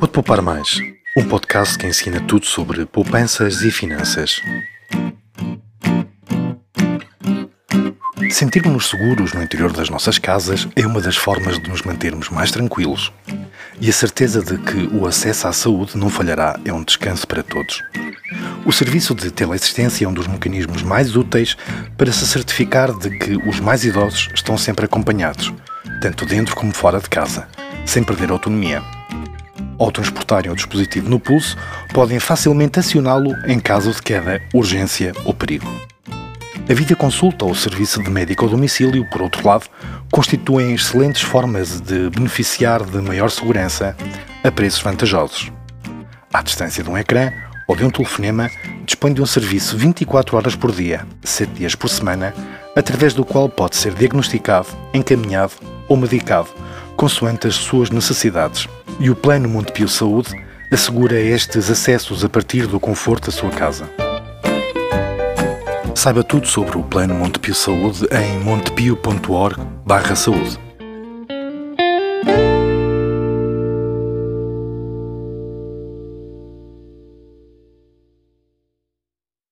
[0.00, 0.80] Pode Poupar Mais,
[1.16, 4.42] um podcast que ensina tudo sobre poupanças e finanças.
[8.30, 12.50] Sentirmos-nos seguros no interior das nossas casas é uma das formas de nos mantermos mais
[12.50, 13.12] tranquilos.
[13.80, 17.44] E a certeza de que o acesso à saúde não falhará é um descanso para
[17.44, 17.80] todos.
[18.64, 21.56] O serviço de teleassistência é um dos mecanismos mais úteis
[21.96, 25.52] para se certificar de que os mais idosos estão sempre acompanhados,
[26.00, 27.48] tanto dentro como fora de casa,
[27.86, 28.82] sem perder autonomia.
[29.78, 31.56] Ao transportarem o dispositivo no pulso,
[31.94, 35.66] podem facilmente acioná-lo em caso de queda, urgência ou perigo.
[36.68, 39.64] A videoconsulta ou serviço de médico ao domicílio, por outro lado,
[40.12, 43.96] constituem excelentes formas de beneficiar de maior segurança
[44.44, 45.50] a preços vantajosos.
[46.32, 47.32] À distância de um ecrã
[47.70, 48.50] ou de um telefonema,
[48.84, 52.34] dispõe de um serviço 24 horas por dia, 7 dias por semana,
[52.74, 55.52] através do qual pode ser diagnosticado, encaminhado
[55.88, 56.48] ou medicado,
[56.96, 58.66] consoante as suas necessidades.
[58.98, 60.34] E o Plano Montepio Saúde
[60.72, 63.88] assegura estes acessos a partir do conforto da sua casa.
[65.94, 70.69] Saiba tudo sobre o Plano Montepio Saúde em montepio.org/saúde.